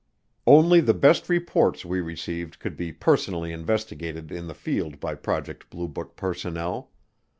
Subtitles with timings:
[0.47, 5.69] Only the best reports we received could be personally investigated in the field by Project
[5.69, 6.89] Blue Book personnel.